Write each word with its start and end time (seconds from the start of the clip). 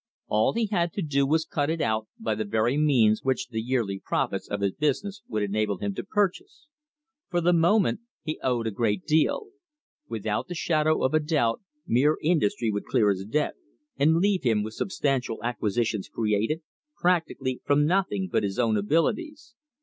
All 0.29 0.53
he 0.53 0.65
had 0.65 0.93
to 0.93 1.03
do 1.03 1.27
was 1.27 1.45
to 1.45 1.51
cut 1.53 1.69
it 1.69 1.79
out 1.79 2.07
by 2.17 2.33
the 2.33 2.43
very 2.43 2.75
means 2.75 3.21
which 3.21 3.49
the 3.49 3.61
yearly 3.61 4.01
profits 4.03 4.47
of 4.49 4.61
his 4.61 4.71
business 4.71 5.21
would 5.27 5.43
enable 5.43 5.77
him 5.77 5.93
to 5.93 6.03
purchase. 6.03 6.65
For 7.29 7.39
the 7.39 7.53
moment, 7.53 7.99
he 8.23 8.39
owed 8.41 8.65
a 8.65 8.71
great 8.71 9.05
deal; 9.05 9.49
without 10.09 10.47
the 10.47 10.55
shadow 10.55 11.03
of 11.03 11.13
a 11.13 11.19
doubt 11.19 11.61
mere 11.85 12.17
industry 12.23 12.71
would 12.71 12.85
clear 12.85 13.11
his 13.11 13.25
debt, 13.25 13.53
and 13.95 14.17
leave 14.17 14.41
him 14.41 14.63
with 14.63 14.73
substantial 14.73 15.43
acquisitions 15.43 16.09
created, 16.09 16.63
practically, 16.97 17.61
from 17.63 17.85
nothing 17.85 18.27
but 18.27 18.41
his 18.41 18.57
own 18.57 18.77
abilities. 18.77 19.53